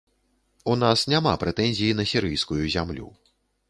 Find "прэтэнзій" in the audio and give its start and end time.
1.45-1.95